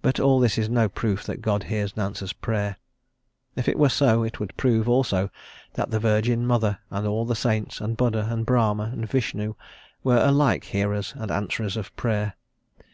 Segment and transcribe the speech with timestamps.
[0.00, 2.78] But all this is no proof that God hears and answers Prayer;
[3.54, 5.28] if it were so, it would prove also
[5.74, 9.54] that the Virgin Mother, and all the saints, and Buddha, and Brahma, and Vishnu
[10.02, 12.32] were alike hearers and answerers of Prayer.